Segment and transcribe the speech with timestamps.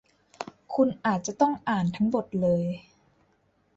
[0.73, 2.63] คุณอาจจะต้องอ่านทั้งบทเลย